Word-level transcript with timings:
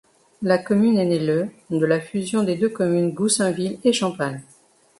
La 0.41 0.57
commune 0.57 0.97
est 0.97 1.05
née 1.05 1.19
le 1.19 1.49
de 1.69 1.85
la 1.85 1.99
fusion 2.01 2.41
des 2.41 2.55
deux 2.55 2.69
communes 2.69 3.11
Goussainville 3.11 3.77
et 3.83 3.93
Champagne. 3.93 4.41